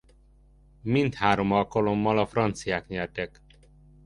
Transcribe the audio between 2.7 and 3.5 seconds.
nyertek.